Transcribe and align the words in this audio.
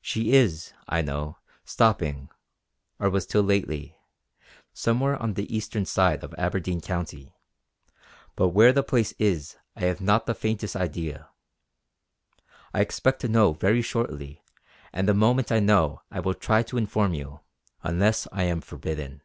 She 0.00 0.32
is 0.32 0.72
I 0.88 1.00
know 1.00 1.38
stopping, 1.64 2.28
or 2.98 3.08
was 3.08 3.24
till 3.24 3.44
lately, 3.44 3.94
somewhere 4.72 5.14
on 5.16 5.34
the 5.34 5.56
eastern 5.56 5.84
side 5.86 6.24
of 6.24 6.34
Aberdeen 6.36 6.80
County; 6.80 7.36
but 8.34 8.48
where 8.48 8.72
the 8.72 8.82
place 8.82 9.12
is 9.16 9.58
I 9.76 9.82
have 9.82 10.00
not 10.00 10.26
the 10.26 10.34
faintest 10.34 10.74
idea. 10.74 11.28
I 12.74 12.80
expect 12.80 13.20
to 13.20 13.28
know 13.28 13.52
very 13.52 13.80
shortly; 13.80 14.42
and 14.92 15.06
the 15.08 15.14
moment 15.14 15.52
I 15.52 15.60
know 15.60 16.02
I 16.10 16.18
will 16.18 16.34
try 16.34 16.64
to 16.64 16.76
inform 16.76 17.14
you, 17.14 17.38
unless 17.84 18.26
I 18.32 18.42
am 18.42 18.60
forbidden. 18.62 19.22